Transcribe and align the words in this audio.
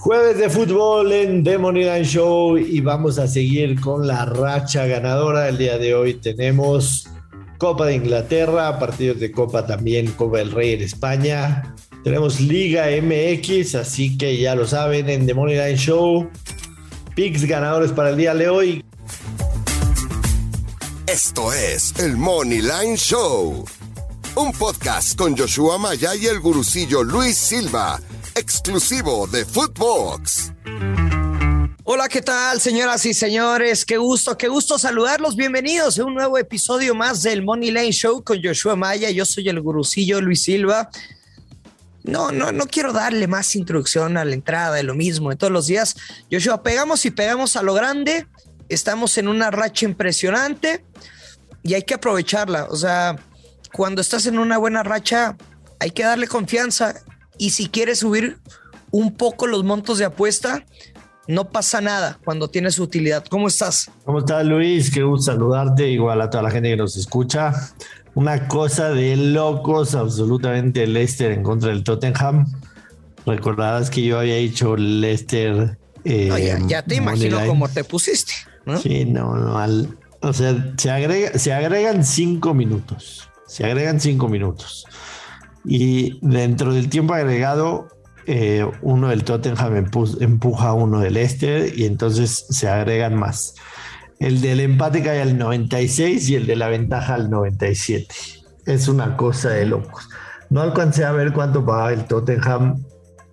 Jueves 0.00 0.38
de 0.38 0.48
fútbol 0.48 1.12
en 1.12 1.44
The 1.44 1.58
Moneyline 1.58 2.06
Show 2.06 2.56
y 2.56 2.80
vamos 2.80 3.18
a 3.18 3.28
seguir 3.28 3.78
con 3.78 4.06
la 4.06 4.24
racha 4.24 4.86
ganadora. 4.86 5.46
El 5.46 5.58
día 5.58 5.76
de 5.76 5.94
hoy 5.94 6.14
tenemos 6.14 7.06
Copa 7.58 7.84
de 7.84 7.96
Inglaterra, 7.96 8.78
partidos 8.78 9.20
de 9.20 9.30
Copa 9.30 9.66
también, 9.66 10.10
Copa 10.12 10.38
del 10.38 10.52
Rey 10.52 10.72
en 10.72 10.80
España. 10.80 11.74
Tenemos 12.02 12.40
Liga 12.40 12.86
MX, 12.86 13.74
así 13.74 14.16
que 14.16 14.38
ya 14.38 14.54
lo 14.54 14.66
saben 14.66 15.10
en 15.10 15.26
The 15.26 15.34
Moneyline 15.34 15.76
Show. 15.76 16.30
Picks 17.14 17.44
ganadores 17.44 17.92
para 17.92 18.08
el 18.08 18.16
día 18.16 18.34
de 18.34 18.48
hoy. 18.48 18.82
Esto 21.06 21.52
es 21.52 21.94
el 21.98 22.16
Moneyline 22.16 22.96
Show, 22.96 23.66
un 24.34 24.52
podcast 24.52 25.14
con 25.18 25.36
Joshua 25.36 25.76
Maya 25.76 26.14
y 26.14 26.24
el 26.24 26.40
gurucillo 26.40 27.02
Luis 27.02 27.36
Silva 27.36 28.00
exclusivo 28.34 29.26
de 29.26 29.44
Footbox. 29.44 30.52
Hola, 31.84 32.08
¿qué 32.08 32.22
tal, 32.22 32.60
señoras 32.60 33.04
y 33.06 33.14
señores? 33.14 33.84
Qué 33.84 33.96
gusto, 33.96 34.38
qué 34.38 34.48
gusto 34.48 34.78
saludarlos. 34.78 35.34
Bienvenidos 35.34 35.98
a 35.98 36.04
un 36.04 36.14
nuevo 36.14 36.38
episodio 36.38 36.94
más 36.94 37.22
del 37.22 37.42
Money 37.42 37.70
Lane 37.70 37.92
Show 37.92 38.22
con 38.22 38.40
Joshua 38.42 38.76
Maya. 38.76 39.10
Yo 39.10 39.24
soy 39.24 39.48
el 39.48 39.60
gurucillo 39.60 40.20
Luis 40.20 40.42
Silva. 40.42 40.88
No, 42.04 42.30
no, 42.30 42.52
no 42.52 42.66
quiero 42.66 42.92
darle 42.92 43.26
más 43.26 43.56
introducción 43.56 44.16
a 44.16 44.24
la 44.24 44.34
entrada 44.34 44.76
de 44.76 44.84
lo 44.84 44.94
mismo 44.94 45.30
de 45.30 45.36
todos 45.36 45.52
los 45.52 45.66
días. 45.66 45.96
Joshua, 46.30 46.62
pegamos 46.62 47.04
y 47.06 47.10
pegamos 47.10 47.56
a 47.56 47.62
lo 47.62 47.74
grande. 47.74 48.26
Estamos 48.68 49.18
en 49.18 49.28
una 49.28 49.50
racha 49.50 49.84
impresionante 49.84 50.84
y 51.62 51.74
hay 51.74 51.82
que 51.82 51.94
aprovecharla. 51.94 52.68
O 52.70 52.76
sea, 52.76 53.16
cuando 53.72 54.00
estás 54.00 54.26
en 54.26 54.38
una 54.38 54.58
buena 54.58 54.82
racha, 54.82 55.36
hay 55.80 55.90
que 55.90 56.04
darle 56.04 56.28
confianza 56.28 56.94
y 57.40 57.50
si 57.50 57.70
quieres 57.70 58.00
subir 58.00 58.36
un 58.90 59.14
poco 59.14 59.46
los 59.46 59.64
montos 59.64 59.96
de 59.96 60.04
apuesta, 60.04 60.66
no 61.26 61.48
pasa 61.48 61.80
nada 61.80 62.18
cuando 62.22 62.48
tienes 62.48 62.78
utilidad. 62.78 63.24
¿Cómo 63.30 63.48
estás? 63.48 63.90
¿Cómo 64.04 64.18
estás, 64.18 64.44
Luis? 64.44 64.90
Qué 64.90 65.02
gusto 65.02 65.32
saludarte, 65.32 65.88
igual 65.88 66.20
a 66.20 66.28
toda 66.28 66.42
la 66.42 66.50
gente 66.50 66.68
que 66.68 66.76
nos 66.76 66.98
escucha. 66.98 67.54
Una 68.14 68.46
cosa 68.46 68.90
de 68.90 69.16
locos, 69.16 69.94
absolutamente 69.94 70.86
Leicester 70.86 71.32
en 71.32 71.42
contra 71.42 71.70
del 71.70 71.82
Tottenham. 71.82 72.46
Recordarás 73.24 73.88
que 73.88 74.02
yo 74.02 74.18
había 74.18 74.36
dicho 74.36 74.76
Leicester. 74.76 75.78
Eh, 76.04 76.58
ya, 76.66 76.82
te 76.82 76.96
imagino 76.96 77.38
cómo 77.46 77.70
te 77.70 77.84
pusiste. 77.84 78.34
Sí, 78.82 79.06
no, 79.06 79.34
no. 79.34 79.88
o 80.20 80.32
sea, 80.34 80.74
se, 80.76 80.90
agrega, 80.90 81.38
se 81.38 81.54
agregan 81.54 82.04
cinco 82.04 82.52
minutos. 82.52 83.30
Se 83.46 83.64
agregan 83.64 83.98
cinco 83.98 84.28
minutos. 84.28 84.84
Y 85.64 86.18
dentro 86.22 86.72
del 86.72 86.88
tiempo 86.88 87.14
agregado, 87.14 87.88
eh, 88.26 88.66
uno 88.82 89.08
del 89.08 89.24
Tottenham 89.24 89.86
empuja 90.20 90.68
a 90.68 90.74
uno 90.74 91.00
del 91.00 91.14
Leicester 91.14 91.76
y 91.76 91.86
entonces 91.86 92.46
se 92.48 92.68
agregan 92.68 93.14
más. 93.14 93.54
El 94.18 94.40
del 94.40 94.60
empate 94.60 95.02
cae 95.02 95.22
al 95.22 95.38
96 95.38 96.28
y 96.28 96.34
el 96.36 96.46
de 96.46 96.56
la 96.56 96.68
ventaja 96.68 97.14
al 97.14 97.30
97. 97.30 98.06
Es 98.66 98.88
una 98.88 99.16
cosa 99.16 99.50
de 99.50 99.66
locos. 99.66 100.08
No 100.50 100.60
alcancé 100.60 101.04
a 101.04 101.12
ver 101.12 101.32
cuánto 101.32 101.64
pagaba 101.64 101.92
el 101.92 102.04
Tottenham 102.04 102.84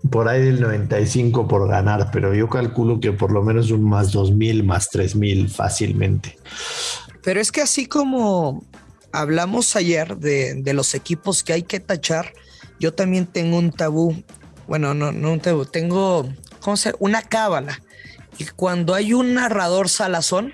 por 0.10 0.28
ahí 0.28 0.42
del 0.42 0.62
95 0.62 1.48
por 1.48 1.68
ganar, 1.68 2.10
pero 2.12 2.34
yo 2.34 2.48
calculo 2.48 3.00
que 3.00 3.12
por 3.12 3.32
lo 3.32 3.44
menos 3.44 3.72
un 3.72 3.84
más 3.84 4.12
2000, 4.12 4.64
más 4.64 4.90
3000 4.90 5.50
fácilmente. 5.50 6.38
Pero 7.24 7.42
es 7.42 7.52
que 7.52 7.62
así 7.62 7.88
como 7.88 8.64
hablamos 9.12 9.76
ayer 9.76 10.18
de, 10.18 10.74
los 10.74 10.94
equipos 10.94 11.44
que 11.44 11.54
hay 11.54 11.64
que 11.64 11.80
tachar. 11.80 12.34
Yo 12.80 12.94
también 12.94 13.26
tengo 13.26 13.58
un 13.58 13.72
tabú. 13.72 14.24
Bueno, 14.68 14.94
no, 14.94 15.12
no 15.12 15.34
un 15.34 15.40
tabú. 15.40 15.66
Tengo, 15.66 16.32
¿cómo 16.60 16.78
se 16.78 16.94
Una 17.00 17.22
cábala. 17.22 17.82
Y 18.38 18.46
cuando 18.46 18.94
hay 18.94 19.14
un 19.14 19.34
narrador 19.34 19.90
salazón, 19.90 20.54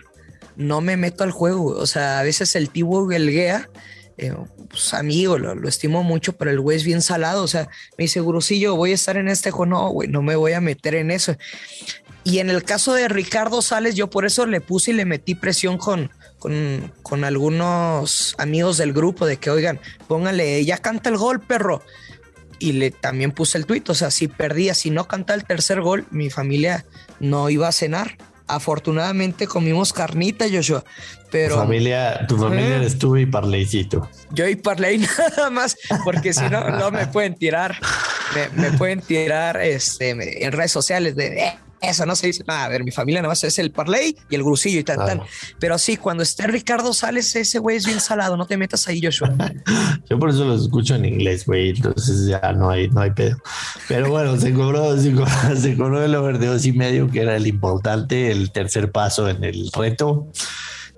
no 0.55 0.81
me 0.81 0.97
meto 0.97 1.23
al 1.23 1.31
juego. 1.31 1.65
O 1.65 1.85
sea, 1.85 2.19
a 2.19 2.23
veces 2.23 2.55
el 2.55 2.69
tibu 2.69 3.05
belguea. 3.05 3.69
Eh, 4.17 4.33
pues 4.69 4.93
amigo, 4.93 5.37
lo, 5.37 5.67
estimo 5.67 6.03
mucho, 6.03 6.33
pero 6.33 6.51
el 6.51 6.59
güey 6.59 6.77
es 6.77 6.83
bien 6.83 7.01
salado. 7.01 7.43
O 7.43 7.47
sea, 7.47 7.69
me 7.97 8.03
dice, 8.03 8.21
Gurusillo, 8.21 8.75
voy 8.75 8.91
a 8.91 8.95
estar 8.95 9.17
en 9.17 9.27
este 9.27 9.51
juego. 9.51 9.71
No, 9.71 9.89
güey, 9.89 10.07
no 10.07 10.21
me 10.21 10.35
voy 10.35 10.53
a 10.53 10.61
meter 10.61 10.95
en 10.95 11.11
eso. 11.11 11.35
Y 12.23 12.39
en 12.39 12.49
el 12.49 12.63
caso 12.63 12.93
de 12.93 13.09
Ricardo 13.09 13.61
Sales, 13.61 13.95
yo 13.95 14.09
por 14.09 14.25
eso 14.25 14.45
le 14.45 14.61
puse 14.61 14.91
y 14.91 14.93
le 14.93 15.05
metí 15.05 15.35
presión 15.35 15.77
con, 15.77 16.09
con, 17.03 17.23
algunos 17.23 18.35
amigos 18.37 18.77
del 18.77 18.93
grupo 18.93 19.25
de 19.25 19.37
que, 19.37 19.49
oigan, 19.49 19.79
póngale, 20.07 20.63
ya 20.65 20.77
canta 20.77 21.09
el 21.09 21.17
gol, 21.17 21.39
perro. 21.39 21.81
Y 22.59 22.73
le 22.73 22.91
también 22.91 23.31
puse 23.31 23.57
el 23.57 23.65
tuit, 23.65 23.89
o 23.89 23.93
sea, 23.93 24.11
si 24.11 24.27
perdía, 24.27 24.73
si 24.73 24.89
no 24.89 25.07
canta 25.07 25.33
el 25.33 25.43
tercer 25.45 25.81
gol, 25.81 26.05
mi 26.11 26.29
familia 26.29 26.85
no 27.19 27.49
iba 27.49 27.67
a 27.67 27.71
cenar. 27.71 28.17
Afortunadamente 28.47 29.47
comimos 29.47 29.93
carnita, 29.93 30.45
Joshua, 30.51 30.83
pero... 31.31 31.55
Tu 31.55 31.61
familia, 31.61 32.27
tu 32.27 32.37
familia 32.37 32.75
eres 32.75 32.99
tú 32.99 33.15
y 33.15 33.25
Parleycito. 33.25 34.09
Yo 34.31 34.47
y 34.47 34.55
Parley 34.55 34.97
nada 35.37 35.49
más, 35.49 35.77
porque 36.03 36.33
si 36.33 36.43
no, 36.49 36.69
no 36.69 36.91
me 36.91 37.07
pueden 37.07 37.35
tirar, 37.35 37.79
me, 38.55 38.71
pueden 38.71 39.01
tirar 39.01 39.61
este, 39.61 40.09
en 40.09 40.51
redes 40.51 40.71
sociales 40.71 41.15
de... 41.15 41.39
Eh, 41.39 41.57
eso 41.83 42.05
no 42.05 42.15
se 42.15 42.27
dice 42.27 42.43
nada. 42.47 42.65
A 42.65 42.69
ver, 42.69 42.83
mi 42.83 42.91
familia 42.91 43.21
nada 43.21 43.31
más 43.31 43.43
es 43.43 43.59
el 43.59 43.71
parley 43.71 44.15
y 44.29 44.35
el 44.35 44.43
grusillo 44.43 44.79
y 44.79 44.83
tal, 44.83 45.21
Pero 45.59 45.77
sí, 45.77 45.97
cuando 45.97 46.23
esté 46.23 46.47
Ricardo 46.47 46.93
Sales, 46.93 47.35
ese 47.35 47.59
güey 47.59 47.77
es 47.77 47.85
bien 47.85 47.99
salado. 47.99 48.37
No 48.37 48.45
te 48.45 48.57
metas 48.57 48.87
ahí, 48.87 49.01
Joshua. 49.03 49.33
Yo 50.09 50.17
por 50.17 50.29
eso 50.29 50.45
lo 50.45 50.55
escucho 50.55 50.95
en 50.95 51.05
inglés, 51.05 51.45
güey. 51.45 51.69
Entonces 51.69 52.27
ya 52.27 52.53
no 52.53 52.69
hay, 52.69 52.89
no 52.89 53.01
hay 53.01 53.11
pedo. 53.11 53.37
Pero 53.87 54.09
bueno, 54.09 54.37
se 54.37 54.53
cobró, 54.53 54.97
se 54.99 55.11
cobró, 55.11 55.55
se 55.59 55.75
cobró 55.75 56.03
el 56.03 56.15
over 56.15 56.39
de 56.39 56.47
dos 56.47 56.65
y 56.65 56.73
medio, 56.73 57.09
que 57.11 57.21
era 57.21 57.35
el 57.35 57.47
importante, 57.47 58.31
el 58.31 58.51
tercer 58.51 58.91
paso 58.91 59.29
en 59.29 59.43
el 59.43 59.69
reto. 59.71 60.31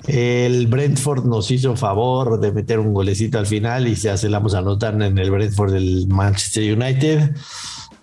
El 0.08 0.68
Brentford 0.68 1.26
nos 1.26 1.50
hizo 1.50 1.76
favor 1.76 2.40
de 2.40 2.52
meter 2.52 2.80
un 2.80 2.94
golecito 2.94 3.40
al 3.40 3.48
final 3.48 3.88
y 3.88 3.96
se 3.96 4.12
hace 4.12 4.30
la 4.30 4.38
anotar 4.38 5.02
en 5.02 5.18
el 5.18 5.32
Brentford 5.32 5.74
del 5.74 6.08
Manchester 6.08 6.78
United. 6.78 7.36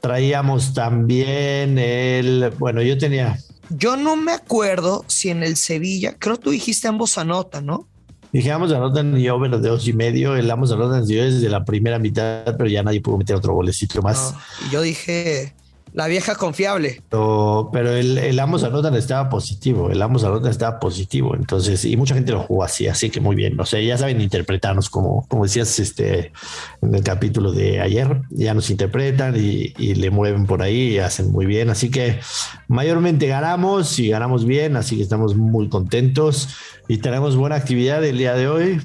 Traíamos 0.02 0.74
también 0.74 1.78
el, 1.78 2.52
bueno, 2.58 2.82
yo 2.82 2.98
tenía... 2.98 3.38
Yo 3.70 3.96
no 3.96 4.16
me 4.16 4.32
acuerdo 4.32 5.04
si 5.06 5.30
en 5.30 5.44
el 5.44 5.56
Sevilla, 5.56 6.16
creo 6.18 6.36
que 6.36 6.42
tú 6.42 6.50
dijiste 6.50 6.88
ambos 6.88 7.16
anotan, 7.18 7.64
¿no? 7.64 7.88
Dije 8.32 8.50
ambos 8.50 8.72
anotan 8.72 9.16
y 9.16 9.28
over 9.28 9.52
de 9.52 9.68
dos 9.68 9.86
y 9.86 9.92
medio, 9.92 10.34
el 10.36 10.50
ambos 10.50 10.72
anotan 10.72 11.06
desde 11.06 11.48
la 11.48 11.64
primera 11.64 12.00
mitad, 12.00 12.56
pero 12.58 12.68
ya 12.68 12.82
nadie 12.82 13.00
pudo 13.00 13.16
meter 13.16 13.36
otro 13.36 13.54
golecito 13.54 14.02
más. 14.02 14.34
yo 14.72 14.82
dije 14.82 15.54
la 15.92 16.06
vieja 16.06 16.34
confiable. 16.34 17.02
Pero, 17.10 17.70
el, 17.72 18.18
el, 18.18 18.38
ambos 18.40 18.64
anotan 18.64 18.94
estaba 18.94 19.28
positivo, 19.28 19.90
el 19.90 20.00
ambos 20.00 20.24
anotan 20.24 20.50
estaba 20.50 20.80
positivo. 20.80 21.34
Entonces, 21.34 21.84
y 21.84 21.96
mucha 21.96 22.14
gente 22.14 22.32
lo 22.32 22.40
jugó 22.40 22.64
así, 22.64 22.86
así 22.86 23.10
que 23.10 23.20
muy 23.20 23.36
bien. 23.36 23.60
O 23.60 23.66
sea, 23.66 23.80
ya 23.80 23.98
saben 23.98 24.20
interpretarnos, 24.20 24.88
como, 24.88 25.26
como 25.28 25.44
decías 25.44 25.78
este, 25.78 26.32
en 26.80 26.94
el 26.94 27.02
capítulo 27.02 27.52
de 27.52 27.80
ayer, 27.80 28.22
ya 28.30 28.54
nos 28.54 28.70
interpretan 28.70 29.36
y, 29.36 29.74
y 29.76 29.94
le 29.94 30.10
mueven 30.10 30.46
por 30.46 30.62
ahí 30.62 30.94
y 30.94 30.98
hacen 30.98 31.30
muy 31.30 31.46
bien. 31.46 31.68
Así 31.70 31.90
que 31.90 32.20
mayormente 32.68 33.26
ganamos 33.26 33.98
y 33.98 34.08
ganamos 34.08 34.46
bien, 34.46 34.76
así 34.76 34.96
que 34.96 35.02
estamos 35.02 35.36
muy 35.36 35.68
contentos 35.68 36.48
y 36.88 36.98
tenemos 36.98 37.36
buena 37.36 37.56
actividad 37.56 38.04
el 38.04 38.18
día 38.18 38.34
de 38.34 38.48
hoy. 38.48 38.80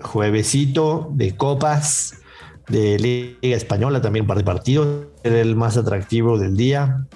Juevesito 0.00 1.10
de 1.12 1.36
copas 1.36 2.14
de 2.68 2.98
Liga 2.98 3.56
Española, 3.56 4.00
también 4.00 4.24
un 4.24 4.28
par 4.28 4.38
de 4.38 4.44
partidos, 4.44 5.06
era 5.22 5.40
el 5.40 5.56
más 5.56 5.76
atractivo 5.76 6.38
del 6.38 6.56
día. 6.56 7.06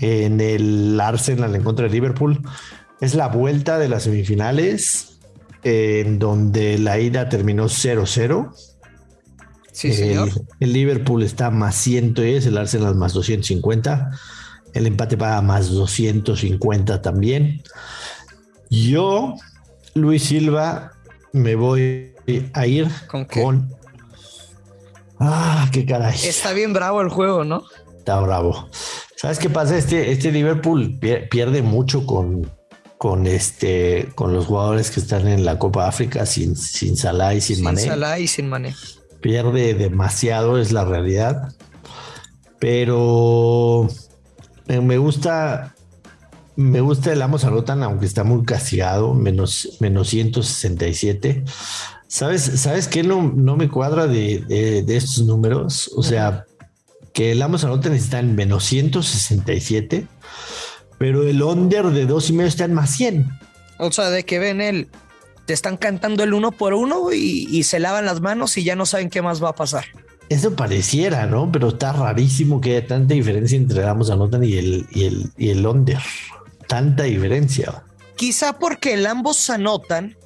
En 0.00 0.40
el 0.40 0.98
Arsenal 1.00 1.54
en 1.54 1.62
contra 1.62 1.86
de 1.86 1.92
Liverpool. 1.92 2.40
Es 3.00 3.14
la 3.14 3.28
vuelta 3.28 3.78
de 3.78 3.88
las 3.88 4.04
semifinales, 4.04 5.18
en 5.62 6.18
donde 6.18 6.78
la 6.78 6.98
ida 6.98 7.28
terminó 7.28 7.64
0-0. 7.64 8.52
Sí, 9.72 9.92
señor. 9.92 10.30
El, 10.60 10.72
Liverpool 10.72 11.22
está 11.22 11.50
más 11.50 11.76
110, 11.76 12.46
el 12.46 12.58
Arsenal 12.58 12.94
más 12.96 13.12
250. 13.12 14.10
El 14.74 14.86
empate 14.86 15.16
paga 15.16 15.40
más 15.42 15.70
250 15.70 17.02
también. 17.02 17.62
Yo, 18.70 19.34
Luis 19.94 20.24
Silva, 20.24 20.92
me 21.32 21.54
voy 21.54 22.12
a 22.52 22.66
ir 22.66 22.88
con 23.28 23.77
Ah, 25.20 25.68
qué 25.72 25.84
caray. 25.84 26.18
Está 26.24 26.52
bien 26.52 26.72
bravo 26.72 27.00
el 27.00 27.08
juego, 27.08 27.44
¿no? 27.44 27.64
Está 27.96 28.20
bravo. 28.20 28.68
¿Sabes 29.16 29.38
qué 29.38 29.50
pasa? 29.50 29.76
Este, 29.76 30.12
este 30.12 30.30
Liverpool 30.30 30.98
pierde 31.30 31.62
mucho 31.62 32.06
con, 32.06 32.50
con, 32.98 33.26
este, 33.26 34.08
con 34.14 34.32
los 34.32 34.46
jugadores 34.46 34.90
que 34.90 35.00
están 35.00 35.26
en 35.28 35.44
la 35.44 35.58
Copa 35.58 35.88
África 35.88 36.24
sin, 36.24 36.56
sin 36.56 36.96
Salah 36.96 37.34
y 37.34 37.40
sin, 37.40 37.62
Mané. 37.62 37.80
Sin 37.80 37.90
Salah 37.90 38.18
y 38.18 38.26
sin 38.26 38.48
Mané. 38.48 38.74
Pierde 39.20 39.74
demasiado, 39.74 40.58
es 40.58 40.72
la 40.72 40.84
realidad. 40.84 41.52
Pero 42.60 43.88
me 44.66 44.98
gusta, 44.98 45.74
me 46.56 46.80
gusta 46.80 47.12
el 47.12 47.22
Amos 47.22 47.44
Arotan, 47.44 47.82
aunque 47.82 48.06
está 48.06 48.24
muy 48.24 48.44
castigado, 48.44 49.14
menos, 49.14 49.76
menos 49.80 50.08
167. 50.08 51.44
¿Sabes, 52.08 52.42
¿Sabes 52.60 52.88
qué 52.88 53.02
no, 53.02 53.22
no 53.22 53.56
me 53.56 53.68
cuadra 53.68 54.06
de, 54.06 54.82
estos 54.88 55.26
números? 55.26 55.90
O 55.94 56.02
sea, 56.02 56.46
que 57.12 57.32
el 57.32 57.42
ambos 57.42 57.64
anotan 57.64 57.92
está 57.92 58.18
en 58.18 58.34
menos 58.34 58.64
167, 58.64 60.06
pero 60.98 61.22
el 61.24 61.42
under 61.42 61.86
de 61.86 62.06
dos 62.06 62.30
y 62.30 62.32
medio 62.32 62.48
está 62.48 62.64
en 62.64 62.72
más 62.72 62.96
100. 62.96 63.28
O 63.78 63.92
sea, 63.92 64.08
de 64.08 64.24
que 64.24 64.38
ven 64.38 64.62
el, 64.62 64.88
te 65.44 65.52
están 65.52 65.76
cantando 65.76 66.24
el 66.24 66.32
uno 66.32 66.50
por 66.50 66.72
uno 66.72 67.12
y, 67.12 67.62
se 67.62 67.78
lavan 67.78 68.06
las 68.06 68.22
manos 68.22 68.56
y 68.56 68.64
ya 68.64 68.74
no 68.74 68.86
saben 68.86 69.10
qué 69.10 69.20
más 69.20 69.44
va 69.44 69.50
a 69.50 69.54
pasar. 69.54 69.84
Eso 70.30 70.56
pareciera, 70.56 71.26
¿no? 71.26 71.52
Pero 71.52 71.68
está 71.68 71.92
rarísimo 71.92 72.60
que 72.60 72.76
haya 72.76 72.86
tanta 72.86 73.12
diferencia 73.12 73.56
entre 73.56 73.82
el 73.82 73.88
ambos 73.88 74.10
anotan 74.10 74.44
y 74.44 74.54
el, 74.54 74.86
y 74.90 75.04
el, 75.04 75.30
y 75.36 75.50
el 75.50 75.66
under. 75.66 76.00
Tanta 76.66 77.04
diferencia. 77.04 77.82
Quizá 78.16 78.58
porque 78.58 78.94
el 78.94 79.06
ambos 79.06 79.48
anotan 79.50 80.16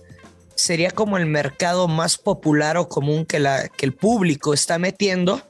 sería 0.63 0.93
como 0.93 1.19
el 1.19 1.27
mercado 1.27 1.89
más 1.89 2.19
popular 2.19 2.77
o 2.77 2.89
común 2.89 3.27
que, 3.27 3.41
la, 3.41 3.69
que 3.69 3.85
el 3.85 3.95
público 3.95 4.55
está 4.55 4.79
metiendo. 4.79 5.43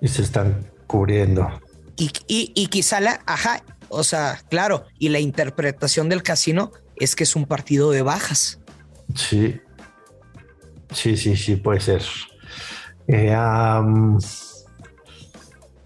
Y 0.00 0.08
se 0.08 0.22
están 0.22 0.70
cubriendo. 0.86 1.48
Y, 1.96 2.12
y, 2.26 2.66
quizá 2.68 3.00
la, 3.00 3.20
ajá, 3.26 3.62
o 3.88 4.04
sea, 4.04 4.40
claro, 4.48 4.86
y 4.98 5.08
la 5.08 5.18
interpretación 5.18 6.08
del 6.08 6.22
casino 6.22 6.72
es 6.96 7.16
que 7.16 7.24
es 7.24 7.36
un 7.36 7.46
partido 7.46 7.90
de 7.90 8.02
bajas. 8.02 8.60
Sí, 9.14 9.60
sí, 10.92 11.16
sí, 11.16 11.36
sí, 11.36 11.56
puede 11.56 11.80
ser. 11.80 12.02
Eh, 13.08 13.34
a 13.34 13.82
mí 13.82 14.18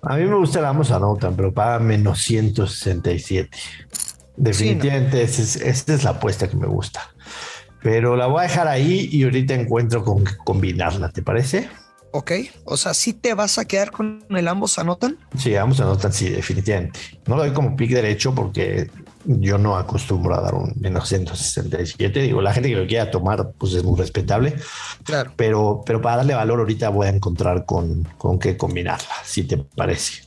me 0.03 0.37
gusta 0.37 0.61
la 0.61 0.69
vamos 0.69 0.91
anotan, 0.91 1.35
pero 1.35 1.53
paga 1.53 1.79
menos 1.79 2.23
167. 2.23 3.51
Definitivamente, 4.37 5.23
esa 5.23 5.65
es 5.65 6.05
la 6.05 6.11
apuesta 6.11 6.49
que 6.49 6.57
me 6.57 6.67
gusta. 6.67 7.16
Pero 7.83 8.17
la 8.17 8.27
voy 8.27 8.41
a 8.41 8.43
dejar 8.49 8.69
ahí 8.69 9.09
y 9.13 9.25
ahorita 9.25 9.55
encuentro 9.55 10.05
con 10.05 10.25
combinarla, 10.45 11.11
¿te 11.11 11.23
parece? 11.23 11.69
Ok, 12.13 12.33
o 12.65 12.77
sea, 12.77 12.95
¿sí 12.95 13.13
te 13.13 13.35
vas 13.35 13.59
a 13.59 13.67
quedar 13.67 13.91
con 13.91 14.25
el 14.31 14.49
ambos 14.49 14.79
anotan? 14.79 15.19
Sí, 15.37 15.55
ambos 15.55 15.81
anotan, 15.81 16.13
sí, 16.13 16.31
definitivamente. 16.31 16.99
No 17.27 17.37
lo 17.37 17.43
doy 17.43 17.53
como 17.53 17.77
pick 17.77 17.91
derecho 17.91 18.35
porque 18.35 18.91
yo 19.27 19.59
no 19.59 19.77
acostumbro 19.77 20.35
a 20.35 20.41
dar 20.41 20.55
un 20.55 20.73
menos 20.81 21.09
167. 21.09 22.23
Digo, 22.23 22.41
la 22.41 22.55
gente 22.55 22.71
que 22.71 22.77
lo 22.77 22.87
quiera 22.87 23.11
tomar, 23.11 23.53
pues 23.59 23.75
es 23.75 23.85
muy 23.85 23.99
respetable. 23.99 24.55
Claro. 25.05 25.33
Pero, 25.37 25.83
pero 25.85 26.01
para 26.01 26.19
darle 26.19 26.35
valor, 26.35 26.61
ahorita 26.61 26.89
voy 26.89 27.09
a 27.09 27.11
encontrar 27.11 27.67
con, 27.67 28.05
con 28.17 28.39
qué 28.39 28.57
combinarla, 28.57 29.15
si 29.25 29.45
te 29.45 29.59
parece. 29.59 30.23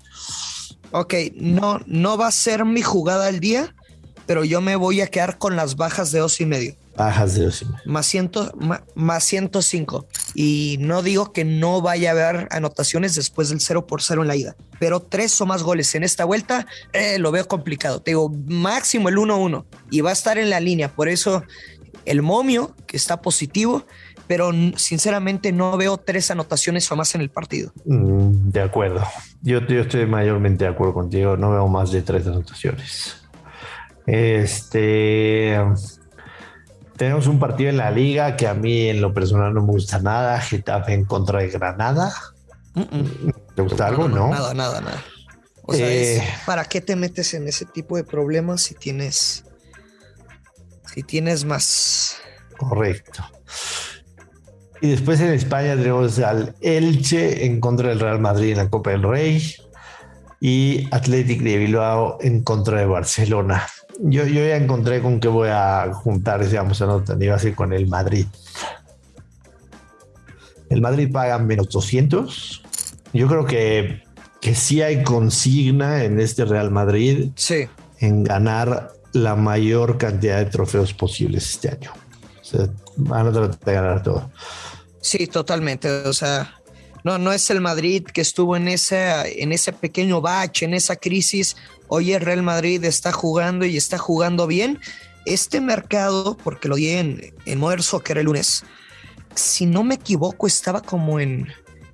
Ok, 0.91 1.13
no, 1.35 1.79
no 1.85 2.17
va 2.17 2.27
a 2.27 2.31
ser 2.31 2.65
mi 2.65 2.81
jugada 2.81 3.27
al 3.27 3.39
día, 3.39 3.73
pero 4.25 4.43
yo 4.43 4.61
me 4.61 4.75
voy 4.75 5.01
a 5.01 5.07
quedar 5.07 5.37
con 5.37 5.55
las 5.55 5.75
bajas 5.75 6.11
de 6.11 6.19
dos 6.19 6.39
y 6.41 6.45
medio. 6.45 6.75
Bajas 6.99 7.35
de 7.35 7.49
Más, 7.85 8.05
ciento, 8.05 8.51
más, 8.93 9.23
105. 9.23 10.05
Y 10.35 10.75
no 10.81 11.01
digo 11.01 11.31
que 11.31 11.45
no 11.45 11.81
vaya 11.81 12.09
a 12.09 12.11
haber 12.11 12.49
anotaciones 12.51 13.15
después 13.15 13.47
del 13.47 13.61
0 13.61 13.87
por 13.87 14.01
0 14.01 14.23
en 14.23 14.27
la 14.27 14.35
ida, 14.35 14.57
pero 14.81 14.99
tres 14.99 15.39
o 15.39 15.45
más 15.45 15.63
goles 15.63 15.95
en 15.95 16.03
esta 16.03 16.25
vuelta 16.25 16.67
eh, 16.91 17.17
lo 17.17 17.31
veo 17.31 17.47
complicado. 17.47 18.01
Te 18.01 18.11
digo, 18.11 18.29
máximo 18.47 19.07
el 19.07 19.15
1-1 19.15 19.63
y 19.89 20.01
va 20.01 20.09
a 20.09 20.13
estar 20.13 20.37
en 20.37 20.49
la 20.49 20.59
línea. 20.59 20.93
Por 20.93 21.07
eso 21.07 21.43
el 22.03 22.21
momio, 22.21 22.75
que 22.85 22.97
está 22.97 23.21
positivo, 23.21 23.85
pero 24.27 24.51
sinceramente 24.75 25.53
no 25.53 25.77
veo 25.77 25.95
tres 25.95 26.29
anotaciones 26.31 26.91
o 26.91 26.97
más 26.97 27.15
en 27.15 27.21
el 27.21 27.29
partido. 27.29 27.71
Mm, 27.85 28.49
de 28.49 28.61
acuerdo. 28.61 29.05
Yo, 29.41 29.65
yo 29.65 29.79
estoy 29.79 30.05
mayormente 30.05 30.65
de 30.65 30.71
acuerdo 30.71 30.95
contigo. 30.95 31.37
No 31.37 31.51
veo 31.51 31.69
más 31.69 31.91
de 31.91 32.01
tres 32.01 32.27
anotaciones. 32.27 33.15
Este. 34.05 35.57
Tenemos 36.99 37.27
un 37.27 37.39
partido 37.39 37.69
en 37.69 37.77
la 37.77 37.91
liga 37.91 38.35
que 38.35 38.45
a 38.45 38.53
mí 38.53 38.89
en 38.89 38.99
lo 38.99 39.13
personal 39.13 39.53
no 39.53 39.61
me 39.61 39.71
gusta 39.71 39.99
nada, 39.99 40.37
Getafe 40.41 40.93
en 40.93 41.05
contra 41.05 41.39
de 41.39 41.47
Granada. 41.47 42.13
¿Te 43.55 43.61
gusta 43.61 43.87
algo? 43.87 44.09
No, 44.09 44.27
Nada, 44.27 44.53
nada, 44.53 44.81
nada. 44.81 45.01
O 45.63 45.73
sea, 45.73 45.89
eh, 45.89 46.21
¿para 46.45 46.65
qué 46.65 46.81
te 46.81 46.97
metes 46.97 47.33
en 47.33 47.47
ese 47.47 47.63
tipo 47.63 47.95
de 47.95 48.03
problemas 48.03 48.59
si 48.63 48.75
tienes 48.75 49.45
si 50.93 51.01
tienes 51.03 51.45
más? 51.45 52.17
Correcto. 52.57 53.23
Y 54.81 54.89
después 54.89 55.21
en 55.21 55.31
España 55.31 55.77
tenemos 55.77 56.19
al 56.19 56.53
Elche 56.59 57.45
en 57.45 57.61
contra 57.61 57.89
del 57.89 58.01
Real 58.01 58.19
Madrid 58.19 58.51
en 58.51 58.57
la 58.57 58.69
Copa 58.69 58.89
del 58.89 59.03
Rey 59.03 59.55
y 60.41 60.85
Athletic 60.91 61.43
de 61.43 61.59
Bilbao 61.59 62.17
en 62.19 62.43
contra 62.43 62.79
de 62.79 62.87
Barcelona 62.87 63.65
yo, 63.99 64.23
ya 64.25 64.55
encontré 64.55 65.01
con 65.01 65.19
qué 65.19 65.27
voy 65.27 65.49
a 65.51 65.91
juntar 65.93 66.41
ese 66.41 66.57
vamos 66.57 66.81
a 66.81 66.85
notar, 66.85 67.21
iba 67.21 67.35
a 67.35 67.39
ser 67.39 67.55
con 67.55 67.73
el 67.73 67.87
Madrid. 67.87 68.25
El 70.69 70.81
Madrid 70.81 71.11
paga 71.11 71.37
menos 71.39 71.69
200. 71.69 72.63
Yo 73.13 73.27
creo 73.27 73.45
que, 73.45 74.03
que 74.39 74.55
sí 74.55 74.81
hay 74.81 75.03
consigna 75.03 76.03
en 76.03 76.19
este 76.19 76.45
Real 76.45 76.71
Madrid 76.71 77.31
sí. 77.35 77.67
en 77.99 78.23
ganar 78.23 78.91
la 79.13 79.35
mayor 79.35 79.97
cantidad 79.97 80.37
de 80.37 80.45
trofeos 80.45 80.93
posibles 80.93 81.49
este 81.49 81.69
año. 81.69 81.91
O 82.39 82.43
sea, 82.43 82.69
van 82.97 83.27
a 83.27 83.31
tratar 83.31 83.59
de 83.59 83.73
ganar 83.73 84.03
todo. 84.03 84.31
Sí, 85.01 85.27
totalmente. 85.27 85.89
O 85.89 86.13
sea, 86.13 86.58
no, 87.03 87.17
no 87.17 87.31
es 87.31 87.49
el 87.49 87.61
Madrid 87.61 88.03
que 88.03 88.21
estuvo 88.21 88.55
en 88.55 88.67
ese, 88.67 89.41
en 89.41 89.51
ese 89.51 89.71
pequeño 89.73 90.21
bache, 90.21 90.65
en 90.65 90.73
esa 90.73 90.95
crisis. 90.95 91.55
Hoy 91.87 92.13
el 92.13 92.21
Real 92.21 92.43
Madrid 92.43 92.83
está 92.83 93.11
jugando 93.11 93.65
y 93.65 93.77
está 93.77 93.97
jugando 93.97 94.47
bien. 94.47 94.79
Este 95.25 95.61
mercado, 95.61 96.37
porque 96.43 96.67
lo 96.67 96.75
di 96.75 96.89
en, 96.89 97.33
en 97.45 97.59
Modern 97.59 97.83
Soccer 97.83 98.17
el 98.17 98.25
lunes, 98.25 98.63
si 99.35 99.65
no 99.65 99.83
me 99.83 99.95
equivoco, 99.95 100.47
estaba 100.47 100.81
como 100.81 101.19
en 101.19 101.47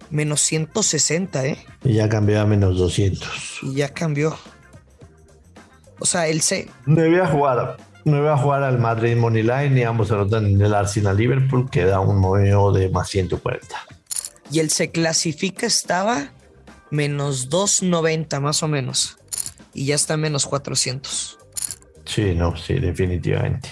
menos 0.10 0.42
160, 0.42 1.46
¿eh? 1.46 1.58
Y 1.84 1.94
ya 1.94 2.10
cambió 2.10 2.42
a 2.42 2.46
menos 2.46 2.78
200. 2.78 3.60
Y 3.64 3.76
ya 3.76 3.90
cambió. 3.90 4.38
O 6.00 6.06
sea, 6.06 6.28
él 6.28 6.42
se. 6.42 6.68
No 6.86 7.02
a 7.02 7.28
jugar. 7.28 7.78
No 8.06 8.20
voy 8.20 8.30
a 8.30 8.38
jugar 8.38 8.64
al 8.64 8.78
Madrid 8.78 9.16
Moneyline 9.16 9.76
y 9.78 9.84
ambos 9.84 10.12
anotan 10.12 10.46
en 10.46 10.62
el 10.62 10.76
Arsenal 10.76 11.18
Liverpool, 11.18 11.70
que 11.72 11.86
da 11.86 12.00
un 12.00 12.20
movimiento 12.20 12.72
de 12.72 12.90
más 12.90 13.10
140 13.10 13.76
y 14.52 14.60
él 14.60 14.70
se 14.70 14.92
clasifica 14.92 15.66
estaba 15.66 16.32
menos 16.92 17.50
290 17.50 18.40
más 18.40 18.64
o 18.64 18.68
menos 18.68 19.18
y 19.74 19.86
ya 19.86 19.96
está 19.96 20.18
menos 20.18 20.46
400. 20.46 21.38
Sí, 22.06 22.34
no, 22.36 22.56
sí, 22.56 22.76
definitivamente. 22.76 23.70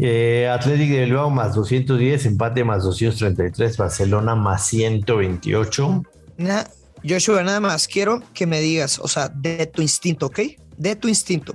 Eh, 0.00 0.48
Athletic 0.48 0.90
de 0.90 1.04
Bilbao 1.04 1.30
más 1.30 1.54
210, 1.54 2.26
empate 2.26 2.64
más 2.64 2.82
233, 2.82 3.76
Barcelona 3.76 4.34
más 4.34 4.66
128. 4.66 6.02
Nah, 6.38 6.64
Joshua, 7.06 7.42
nada 7.42 7.60
más 7.60 7.86
quiero 7.86 8.22
que 8.32 8.46
me 8.46 8.60
digas, 8.60 8.98
o 8.98 9.08
sea, 9.08 9.28
de 9.28 9.66
tu 9.66 9.82
instinto, 9.82 10.26
¿ok? 10.26 10.40
De 10.76 10.96
tu 10.96 11.08
instinto. 11.08 11.54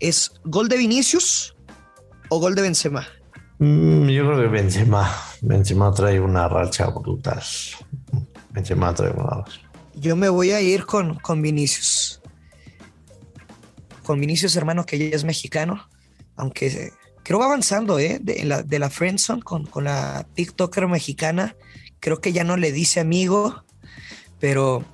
¿Es 0.00 0.32
gol 0.44 0.68
de 0.68 0.78
Vinicius 0.78 1.54
o 2.28 2.38
gol 2.38 2.54
de 2.54 2.62
Benzema? 2.62 3.06
Mm, 3.58 4.08
yo 4.08 4.26
creo 4.26 4.40
que 4.40 4.48
Benzema, 4.48 5.14
Benzema 5.40 5.92
trae 5.92 6.20
una 6.20 6.48
racha 6.48 6.88
brutal. 6.88 7.42
Benzema 8.50 8.94
trae 8.94 9.12
una. 9.12 9.44
Yo 9.94 10.16
me 10.16 10.28
voy 10.28 10.50
a 10.50 10.60
ir 10.60 10.86
con, 10.86 11.14
con 11.16 11.40
Vinicius. 11.40 12.20
Con 14.02 14.20
Vinicius, 14.20 14.56
hermano, 14.56 14.84
que 14.84 14.98
ya 14.98 15.16
es 15.16 15.24
mexicano, 15.24 15.88
aunque 16.36 16.92
creo 17.22 17.38
va 17.38 17.46
avanzando, 17.46 17.98
¿eh? 17.98 18.18
De 18.20 18.44
la, 18.44 18.62
de 18.62 18.78
la 18.78 18.90
Friendzone 18.90 19.42
con, 19.42 19.64
con 19.66 19.84
la 19.84 20.26
TikToker 20.34 20.88
mexicana. 20.88 21.56
Creo 22.00 22.20
que 22.20 22.32
ya 22.32 22.44
no 22.44 22.56
le 22.56 22.70
dice 22.70 23.00
amigo, 23.00 23.64
pero 24.40 24.84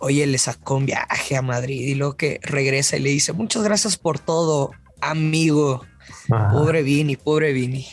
oye, 0.00 0.26
le 0.26 0.38
sacó 0.38 0.76
un 0.76 0.86
viaje 0.86 1.36
a 1.36 1.42
Madrid 1.42 1.86
y 1.86 1.94
luego 1.94 2.16
que 2.16 2.40
regresa 2.42 2.96
y 2.96 3.00
le 3.00 3.10
dice, 3.10 3.32
muchas 3.32 3.62
gracias 3.62 3.96
por 3.96 4.18
todo, 4.18 4.72
amigo. 5.00 5.82
Pobre 6.28 6.82
Vini, 6.82 7.16
pobre 7.16 7.52
Vini. 7.52 7.86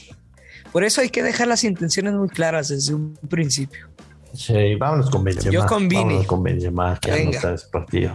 Por 0.72 0.84
eso 0.84 1.02
hay 1.02 1.10
que 1.10 1.24
dejar 1.24 1.48
las 1.48 1.64
intenciones 1.64 2.14
muy 2.14 2.30
claras 2.30 2.70
desde 2.70 2.94
un 2.94 3.18
principio. 3.30 3.88
Sí, 4.34 4.76
vámonos 4.76 5.10
con 5.10 5.24
Benzema. 5.24 5.54
Yo 5.54 5.66
con 5.66 5.88
Vini. 5.88 6.04
Vámonos 6.04 6.28
con 6.28 6.44
Benzema, 6.44 7.00
que 7.00 7.12
Venga. 7.12 7.54
ese 7.54 7.68
partido. 7.72 8.14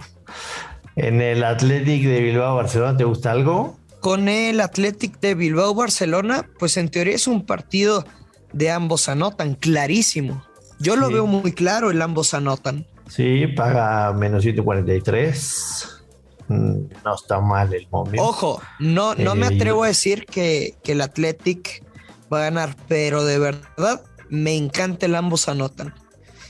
En 0.94 1.20
el 1.20 1.42
Athletic 1.42 2.04
de 2.04 2.20
Bilbao 2.20 2.56
Barcelona, 2.56 2.96
¿te 2.96 3.04
gusta 3.04 3.30
algo? 3.30 3.78
Con 4.00 4.28
el 4.28 4.61
Athletic 4.61 5.20
de 5.20 5.34
Bilbao 5.34 5.75
Barcelona, 5.75 6.49
pues 6.58 6.76
en 6.76 6.90
teoría 6.90 7.14
es 7.14 7.26
un 7.26 7.46
partido 7.46 8.04
de 8.52 8.70
ambos 8.70 9.08
anotan, 9.08 9.54
clarísimo. 9.54 10.44
Yo 10.78 10.96
lo 10.96 11.11
veo 11.11 11.26
muy 11.26 11.52
claro, 11.52 11.90
el 11.90 12.02
ambos 12.02 12.34
anotan. 12.34 12.87
Sí, 13.08 13.46
paga 13.46 14.12
menos 14.12 14.42
143. 14.42 16.01
Mm, 16.49 16.88
no 17.04 17.14
está 17.14 17.40
mal 17.40 17.72
el 17.72 17.88
momento. 17.90 18.22
Ojo, 18.22 18.62
no, 18.78 19.14
no 19.14 19.34
me 19.34 19.46
eh, 19.46 19.54
atrevo 19.54 19.84
a 19.84 19.88
decir 19.88 20.26
que, 20.26 20.76
el 20.84 21.00
Athletic 21.00 21.84
va 22.32 22.38
a 22.40 22.44
ganar, 22.44 22.76
pero 22.88 23.25
de 23.25 23.38
verdad 23.38 24.02
me 24.28 24.56
encanta 24.56 25.06
el 25.06 25.14
ambos 25.14 25.49
anotan. 25.49 25.94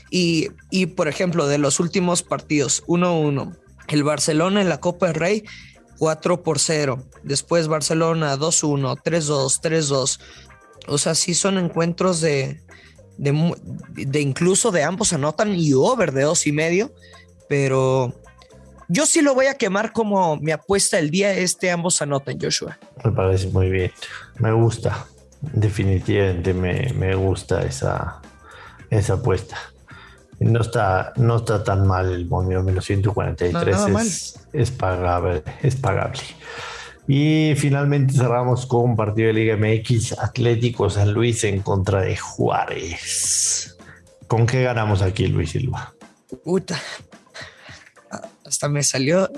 Y, 0.09 0.49
y 0.69 0.87
por 0.87 1.07
ejemplo, 1.07 1.47
de 1.47 1.57
los 1.57 1.79
últimos 1.79 2.23
partidos, 2.23 2.83
1-1, 2.85 3.57
el 3.87 4.03
Barcelona 4.03 4.61
en 4.61 4.69
la 4.69 4.79
Copa 4.79 5.07
del 5.07 5.15
Rey, 5.15 5.43
4 5.97 6.43
por 6.43 6.59
0. 6.59 7.03
Después 7.23 7.67
Barcelona 7.67 8.37
2-1, 8.37 9.01
3-2, 9.03 9.61
3-2. 9.61 10.19
O 10.87 10.97
sea, 10.97 11.15
sí 11.15 11.33
son 11.33 11.57
encuentros 11.57 12.21
de, 12.21 12.61
de, 13.17 14.21
incluso 14.21 14.71
de 14.71 14.83
ambos 14.83 15.13
anotan 15.13 15.55
y 15.55 15.73
over 15.73 16.11
de 16.11 16.23
dos 16.23 16.47
y 16.47 16.51
medio, 16.51 16.93
pero 17.47 18.13
yo 18.87 19.05
sí 19.05 19.21
lo 19.21 19.33
voy 19.33 19.47
a 19.47 19.55
quemar 19.55 19.91
como 19.91 20.37
mi 20.37 20.51
apuesta 20.51 20.99
el 20.99 21.09
día 21.09 21.33
este, 21.33 21.71
ambos 21.71 22.01
anotan, 22.01 22.39
Joshua. 22.39 22.77
Me 23.03 23.11
parece 23.11 23.47
muy 23.47 23.69
bien, 23.69 23.91
me 24.39 24.51
gusta, 24.51 25.07
definitivamente 25.41 26.53
me, 26.53 27.15
gusta 27.15 27.63
esa, 27.63 28.21
esa 28.89 29.13
apuesta. 29.13 29.57
No 30.39 30.61
está, 30.61 31.13
no 31.15 31.37
está 31.37 31.63
tan 31.63 31.87
mal 31.87 32.11
el 32.11 32.27
momio 32.27 32.63
menos 32.63 32.85
143, 32.85 33.77
es, 34.01 34.39
es, 34.51 34.71
pagable, 34.71 35.43
es 35.61 35.75
pagable. 35.75 36.21
Y 37.07 37.53
finalmente 37.57 38.13
cerramos 38.13 38.65
con 38.65 38.91
un 38.91 38.95
partido 38.95 39.27
de 39.27 39.33
Liga 39.33 39.57
MX 39.57 40.19
Atlético 40.19 40.89
San 40.89 41.13
Luis 41.13 41.43
en 41.43 41.61
contra 41.61 42.01
de 42.01 42.15
Juárez. 42.15 43.77
¿Con 44.27 44.45
qué 44.45 44.63
ganamos 44.63 45.01
aquí, 45.01 45.27
Luis 45.27 45.51
Silva? 45.51 45.93
Puta. 46.43 46.79
Hasta 48.53 48.69
me 48.69 48.83
salió. 48.83 49.31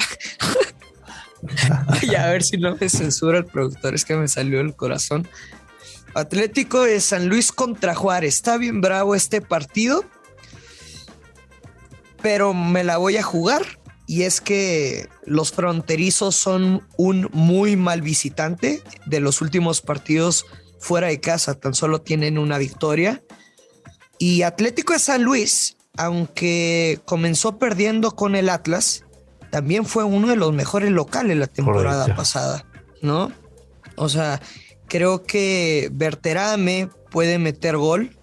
a 2.17 2.27
ver 2.27 2.43
si 2.43 2.57
no 2.57 2.75
me 2.75 2.89
censura 2.89 3.37
el 3.37 3.45
productor, 3.45 3.95
es 3.95 4.03
que 4.03 4.13
me 4.17 4.27
salió 4.27 4.59
el 4.59 4.75
corazón. 4.75 5.25
Atlético 6.13 6.81
de 6.81 6.99
San 6.99 7.29
Luis 7.29 7.53
contra 7.53 7.95
Juárez. 7.95 8.35
Está 8.35 8.57
bien 8.57 8.81
bravo 8.81 9.15
este 9.15 9.39
partido, 9.39 10.03
pero 12.21 12.53
me 12.53 12.83
la 12.83 12.97
voy 12.97 13.15
a 13.15 13.23
jugar 13.23 13.79
y 14.05 14.23
es 14.23 14.41
que 14.41 15.07
los 15.23 15.53
fronterizos 15.53 16.35
son 16.35 16.85
un 16.97 17.29
muy 17.31 17.77
mal 17.77 18.01
visitante. 18.01 18.83
De 19.05 19.21
los 19.21 19.41
últimos 19.41 19.79
partidos 19.79 20.45
fuera 20.77 21.07
de 21.07 21.21
casa, 21.21 21.53
tan 21.53 21.73
solo 21.73 22.01
tienen 22.01 22.37
una 22.37 22.57
victoria. 22.57 23.23
Y 24.19 24.41
Atlético 24.41 24.91
de 24.91 24.99
San 24.99 25.23
Luis, 25.23 25.77
aunque 25.97 26.99
comenzó 27.05 27.57
perdiendo 27.57 28.11
con 28.11 28.35
el 28.35 28.49
Atlas, 28.49 29.04
también 29.55 29.85
fue 29.85 30.03
uno 30.03 30.27
de 30.27 30.35
los 30.35 30.51
mejores 30.51 30.91
locales 30.91 31.37
la 31.37 31.47
temporada 31.47 32.13
pasada, 32.13 32.65
¿no? 33.01 33.31
O 33.95 34.09
sea, 34.09 34.41
creo 34.89 35.23
que 35.23 35.87
Berterame 35.93 36.89
puede 37.09 37.39
meter 37.39 37.77
gol. 37.77 38.17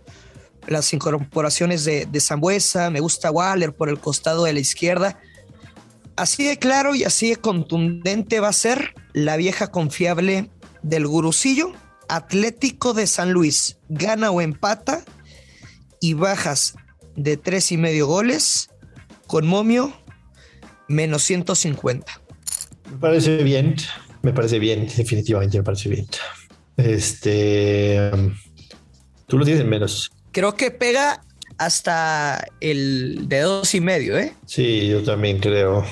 Las 0.67 0.93
incorporaciones 0.93 1.87
de, 1.87 2.05
de 2.05 2.21
Zambuesa, 2.21 2.91
me 2.91 3.01
gusta 3.01 3.31
Waller 3.31 3.73
por 3.75 3.89
el 3.89 3.99
costado 3.99 4.45
de 4.45 4.53
la 4.53 4.61
izquierda 4.61 5.19
Así 6.17 6.45
de 6.45 6.59
claro 6.59 6.95
y 6.95 7.05
así 7.05 7.31
de 7.31 7.37
contundente 7.37 8.39
va 8.39 8.49
a 8.49 8.53
ser 8.53 8.95
la 9.15 9.39
vieja 9.39 9.69
confiable 9.69 10.51
del 10.83 11.07
gurucillo. 11.07 11.73
Atlético 12.11 12.93
de 12.93 13.07
San 13.07 13.33
Luis 13.33 13.79
gana 13.89 14.31
o 14.31 14.43
empata 14.43 15.03
y 15.99 16.13
bajas 16.13 16.75
de 17.17 17.39
tres 17.39 17.73
y 17.73 17.79
medio 17.79 18.07
goles 18.07 18.69
con 19.27 19.47
momio 19.47 19.95
menos 20.89 21.23
150. 21.23 22.21
Me 22.91 22.99
parece 22.99 23.43
bien, 23.43 23.77
me 24.23 24.33
parece 24.33 24.59
bien, 24.59 24.87
definitivamente 24.97 25.59
me 25.59 25.65
parece 25.65 25.89
bien. 25.89 26.07
Este, 26.77 28.11
tú 29.27 29.39
lo 29.39 29.45
tienes 29.45 29.63
en 29.63 29.69
menos. 29.69 30.11
Creo 30.33 30.55
que 30.55 30.71
pega 30.71 31.23
hasta 31.59 32.45
el 32.61 33.29
de 33.29 33.41
dos 33.41 33.75
y 33.75 33.81
medio, 33.81 34.19
¿eh? 34.19 34.35
Sí, 34.47 34.89
yo 34.89 35.03
también 35.03 35.39
creo. 35.39 35.85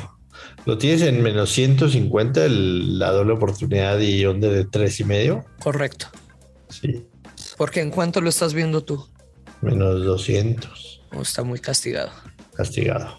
¿Lo 0.67 0.79
tienes 0.79 1.03
en 1.03 1.23
menos 1.23 1.51
150 1.51 2.49
la 2.49 3.11
doble 3.13 3.33
oportunidad 3.33 3.99
y 3.99 4.25
onda 4.27 4.49
de 4.49 4.65
tres 4.65 5.01
y 5.01 5.05
medio? 5.05 5.45
Correcto. 5.61 6.07
Sí. 6.69 7.07
Porque 7.57 7.81
en 7.81 7.91
cuánto 7.91 8.21
lo 8.21 8.29
estás 8.29 8.55
viendo 8.55 8.85
tú? 8.85 9.07
Menos 9.63 10.05
200. 10.05 11.03
está 11.23 11.43
muy 11.43 11.61
castigado. 11.61 12.11
Castigado. 12.55 13.19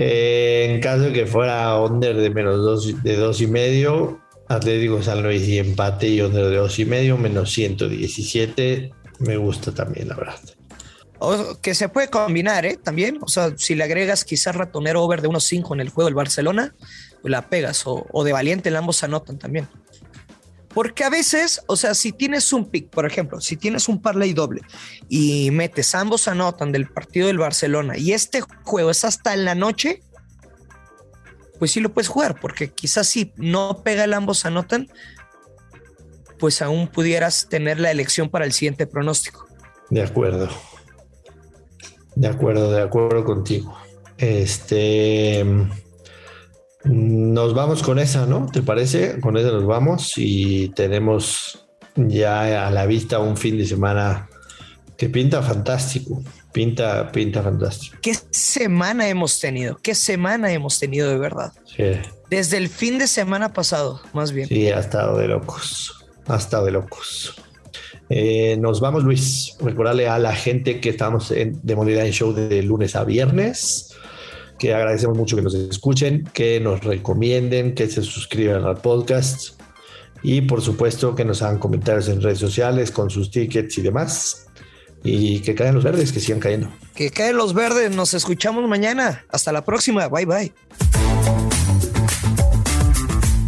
Eh, 0.00 0.68
en 0.70 0.80
caso 0.80 1.04
de 1.04 1.12
que 1.12 1.26
fuera 1.26 1.76
under 1.80 2.16
de 2.16 2.30
menos 2.30 2.58
dos, 2.58 3.02
de 3.02 3.16
dos 3.16 3.40
y 3.40 3.48
medio, 3.48 4.20
Atlético 4.48 5.02
San 5.02 5.24
Luis 5.24 5.42
y 5.48 5.58
empate 5.58 6.06
y 6.06 6.20
under 6.20 6.46
de 6.46 6.56
dos 6.56 6.78
y 6.78 6.84
medio, 6.84 7.18
menos 7.18 7.50
117, 7.50 8.92
me 9.18 9.36
gusta 9.36 9.72
también, 9.72 10.06
la 10.06 10.14
verdad. 10.14 10.38
O 11.18 11.58
que 11.60 11.74
se 11.74 11.88
puede 11.88 12.10
combinar, 12.10 12.64
¿eh? 12.64 12.78
También. 12.80 13.18
O 13.22 13.26
sea, 13.26 13.52
si 13.56 13.74
le 13.74 13.82
agregas 13.82 14.24
quizás 14.24 14.54
ratonero 14.54 15.02
over 15.02 15.20
de 15.20 15.28
1.5 15.28 15.74
en 15.74 15.80
el 15.80 15.88
juego 15.88 16.06
del 16.06 16.14
Barcelona, 16.14 16.76
pues 17.20 17.32
la 17.32 17.48
pegas. 17.48 17.82
O, 17.84 18.22
de 18.22 18.32
valiente, 18.32 18.74
ambos 18.76 19.02
anotan 19.02 19.36
también. 19.36 19.66
Porque 20.72 21.04
a 21.04 21.10
veces, 21.10 21.62
o 21.66 21.76
sea, 21.76 21.94
si 21.94 22.12
tienes 22.12 22.52
un 22.52 22.70
pick, 22.70 22.90
por 22.90 23.06
ejemplo, 23.06 23.40
si 23.40 23.56
tienes 23.56 23.88
un 23.88 24.00
parlay 24.02 24.32
doble 24.32 24.62
y 25.08 25.50
metes 25.50 25.94
ambos 25.94 26.28
anotan 26.28 26.72
del 26.72 26.88
partido 26.88 27.26
del 27.26 27.38
Barcelona 27.38 27.96
y 27.96 28.12
este 28.12 28.42
juego 28.64 28.90
es 28.90 29.04
hasta 29.04 29.34
en 29.34 29.44
la 29.44 29.54
noche, 29.54 30.02
pues 31.58 31.72
sí 31.72 31.80
lo 31.80 31.92
puedes 31.92 32.08
jugar, 32.08 32.38
porque 32.40 32.70
quizás 32.70 33.08
si 33.08 33.32
no 33.36 33.82
pega 33.82 34.04
el 34.04 34.14
ambos 34.14 34.44
anotan, 34.44 34.88
pues 36.38 36.62
aún 36.62 36.88
pudieras 36.88 37.48
tener 37.48 37.80
la 37.80 37.90
elección 37.90 38.28
para 38.28 38.44
el 38.44 38.52
siguiente 38.52 38.86
pronóstico. 38.86 39.46
De 39.90 40.02
acuerdo. 40.02 40.48
De 42.14 42.28
acuerdo, 42.28 42.70
de 42.70 42.82
acuerdo 42.82 43.24
contigo. 43.24 43.76
Este. 44.18 45.44
Nos 46.84 47.54
vamos 47.54 47.82
con 47.82 47.98
esa, 47.98 48.26
¿no? 48.26 48.46
¿Te 48.46 48.62
parece? 48.62 49.20
Con 49.20 49.36
esa 49.36 49.50
nos 49.50 49.66
vamos 49.66 50.12
y 50.16 50.68
tenemos 50.70 51.66
ya 51.96 52.66
a 52.66 52.70
la 52.70 52.86
vista 52.86 53.18
un 53.18 53.36
fin 53.36 53.58
de 53.58 53.66
semana 53.66 54.28
que 54.96 55.08
pinta 55.08 55.42
fantástico. 55.42 56.22
Pinta, 56.52 57.12
pinta 57.12 57.42
fantástico. 57.42 57.98
¿Qué 58.00 58.14
semana 58.30 59.08
hemos 59.08 59.38
tenido? 59.38 59.78
¿Qué 59.82 59.94
semana 59.94 60.50
hemos 60.50 60.78
tenido 60.78 61.08
de 61.08 61.18
verdad? 61.18 61.52
Sí. 61.64 61.84
Desde 62.30 62.56
el 62.56 62.68
fin 62.68 62.98
de 62.98 63.06
semana 63.06 63.52
pasado, 63.52 64.00
más 64.12 64.32
bien. 64.32 64.48
Sí, 64.48 64.68
ha 64.68 64.80
estado 64.80 65.18
de 65.18 65.28
locos. 65.28 66.06
Ha 66.26 66.36
estado 66.36 66.64
de 66.64 66.72
locos. 66.72 67.34
Eh, 68.08 68.56
nos 68.58 68.80
vamos, 68.80 69.04
Luis. 69.04 69.56
Recordarle 69.60 70.08
a 70.08 70.18
la 70.18 70.34
gente 70.34 70.80
que 70.80 70.88
estamos 70.88 71.30
en, 71.30 71.60
de 71.62 71.76
Moneda 71.76 72.04
en 72.04 72.12
Show 72.12 72.32
de 72.32 72.62
lunes 72.62 72.96
a 72.96 73.04
viernes, 73.04 73.87
que 74.58 74.74
agradecemos 74.74 75.16
mucho 75.16 75.36
que 75.36 75.42
nos 75.42 75.54
escuchen, 75.54 76.24
que 76.32 76.60
nos 76.60 76.84
recomienden, 76.84 77.74
que 77.74 77.88
se 77.88 78.02
suscriban 78.02 78.64
al 78.64 78.78
podcast 78.78 79.58
y 80.22 80.42
por 80.42 80.62
supuesto 80.62 81.14
que 81.14 81.24
nos 81.24 81.42
hagan 81.42 81.58
comentarios 81.58 82.08
en 82.08 82.20
redes 82.20 82.38
sociales 82.38 82.90
con 82.90 83.10
sus 83.10 83.30
tickets 83.30 83.78
y 83.78 83.82
demás. 83.82 84.46
Y 85.04 85.40
que 85.40 85.54
caigan 85.54 85.76
los 85.76 85.84
verdes, 85.84 86.10
que 86.10 86.18
sigan 86.18 86.40
cayendo. 86.40 86.70
Que 86.94 87.10
caen 87.10 87.36
los 87.36 87.54
verdes, 87.54 87.94
nos 87.94 88.14
escuchamos 88.14 88.68
mañana. 88.68 89.24
Hasta 89.30 89.52
la 89.52 89.64
próxima, 89.64 90.08
bye 90.08 90.26
bye. 90.26 90.52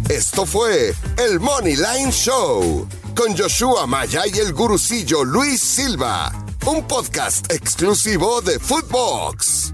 Esto 0.07 0.45
fue 0.45 0.93
el 1.17 1.39
Money 1.39 1.75
Line 1.75 2.11
Show 2.11 2.87
con 3.15 3.37
Joshua 3.37 3.85
Maya 3.85 4.23
y 4.33 4.39
el 4.39 4.53
gurucillo 4.53 5.23
Luis 5.23 5.61
Silva, 5.61 6.31
un 6.65 6.87
podcast 6.87 7.51
exclusivo 7.51 8.41
de 8.41 8.57
Footbox. 8.59 9.73